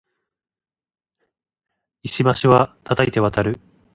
[2.01, 3.59] 石橋は叩いて渡る